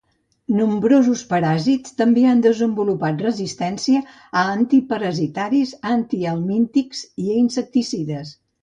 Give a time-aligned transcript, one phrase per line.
[0.59, 4.03] Nombrosos paràsits també han desenvolupat resistència
[4.43, 8.39] a antiparasitaris, antihelmíntics i insecticides.